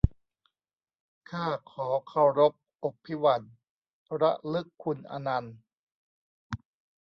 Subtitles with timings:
[1.29, 2.53] ข้าขอเคารพ
[2.83, 3.51] อภิวันท์
[4.21, 5.55] ระลึกคุณอนันต์